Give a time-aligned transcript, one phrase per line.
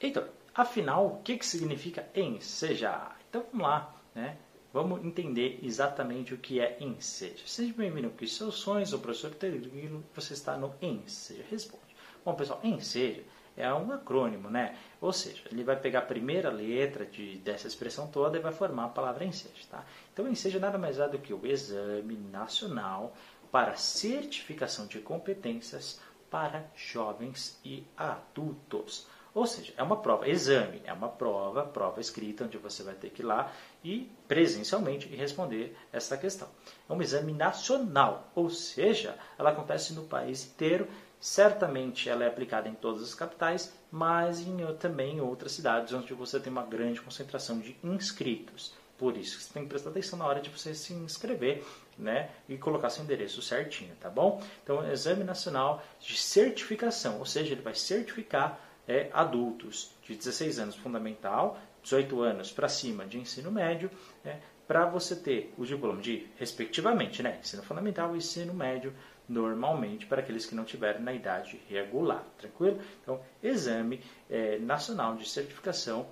[0.00, 3.18] Heitor, afinal, o que, que significa ensejar?
[3.28, 4.36] Então vamos lá, né?
[4.72, 7.42] Vamos entender exatamente o que é enseja.
[7.46, 11.44] Seja bem-vindo aqui seus sonhos, o professor Terilo, você está no enseja.
[11.50, 11.96] Responde.
[12.22, 13.22] Bom, pessoal, enseja
[13.56, 14.76] é um acrônimo, né?
[15.00, 18.84] Ou seja, ele vai pegar a primeira letra de, dessa expressão toda e vai formar
[18.84, 19.84] a palavra enseja, tá?
[20.12, 23.14] Então, enseja nada mais é do que o Exame Nacional
[23.50, 26.00] para Certificação de Competências
[26.30, 29.06] para Jovens e Adultos.
[29.36, 33.10] Ou seja, é uma prova, exame, é uma prova, prova escrita, onde você vai ter
[33.10, 33.52] que ir lá
[33.84, 36.48] e presencialmente responder essa questão.
[36.88, 40.88] É um exame nacional, ou seja, ela acontece no país inteiro.
[41.20, 46.14] Certamente ela é aplicada em todas as capitais, mas em, também em outras cidades onde
[46.14, 48.72] você tem uma grande concentração de inscritos.
[48.96, 51.62] Por isso você tem que prestar atenção na hora de você se inscrever
[51.98, 54.42] né, e colocar seu endereço certinho, tá bom?
[54.62, 60.14] Então, é um Exame Nacional de Certificação, ou seja, ele vai certificar é, adultos de
[60.14, 63.90] 16 anos fundamental, 18 anos para cima de ensino médio,
[64.24, 68.92] é, para você ter o diploma de, respectivamente, né, ensino fundamental e ensino médio,
[69.28, 72.80] normalmente para aqueles que não tiverem na idade regular, tranquilo?
[73.02, 76.06] Então, exame é, nacional de certificação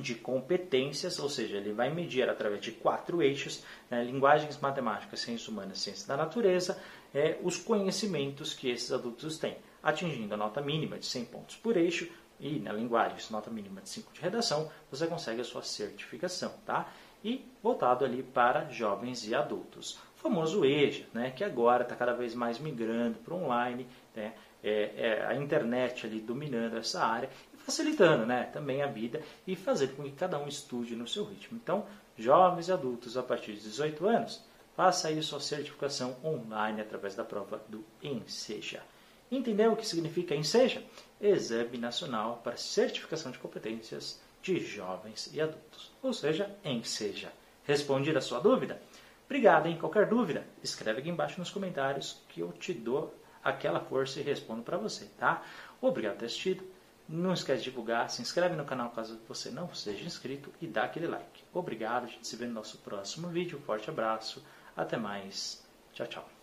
[0.00, 5.48] de competências, ou seja, ele vai medir através de quatro eixos, né, linguagens matemáticas, ciências
[5.48, 6.80] humanas, ciências da natureza,
[7.14, 11.76] é, os conhecimentos que esses adultos têm atingindo a nota mínima de 100 pontos por
[11.76, 16.52] eixo e na linguagem, nota mínima de 5 de redação, você consegue a sua certificação,
[16.66, 16.88] tá?
[17.22, 19.98] E voltado ali para jovens e adultos.
[20.16, 24.92] O famoso EJA, né, que agora está cada vez mais migrando para online, né, é,
[24.96, 27.28] é, a internet ali dominando essa área
[27.64, 31.58] facilitando né, também a vida e fazendo com que cada um estude no seu ritmo.
[31.62, 34.44] Então, jovens e adultos a partir de 18 anos,
[34.76, 38.82] faça aí sua certificação online através da prova do ENSEJA.
[39.30, 40.82] Entendeu o que significa ENSEJA?
[41.20, 47.32] Exame Nacional para Certificação de Competências de Jovens e Adultos, ou seja, ENSEJA.
[47.64, 48.80] Respondida a sua dúvida?
[49.24, 49.78] Obrigado, hein?
[49.78, 54.62] Qualquer dúvida, escreve aqui embaixo nos comentários que eu te dou aquela força e respondo
[54.62, 55.42] para você, tá?
[55.80, 56.73] Obrigado por ter assistido.
[57.08, 60.84] Não esquece de divulgar, se inscreve no canal caso você não seja inscrito e dá
[60.84, 61.44] aquele like.
[61.52, 63.60] Obrigado, a gente se vê no nosso próximo vídeo.
[63.66, 64.42] Forte abraço,
[64.74, 65.62] até mais.
[65.92, 66.34] Tchau, tchau.